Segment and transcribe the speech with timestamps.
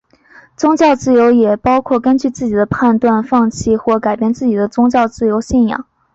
[0.57, 5.83] 宗教自由也包括根据自己的判断放弃或改变自己的宗教信仰的自由。